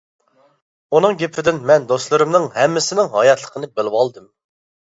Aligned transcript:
ئۇنىڭ 0.99 1.19
گېپىدىن 1.19 1.59
مەن 1.71 1.85
دوستلىرىمنىڭ 1.91 2.47
ھەممىسىنىڭ 2.57 3.13
ھاياتلىقىنى 3.19 3.73
بىلىۋالدىم. 3.77 4.31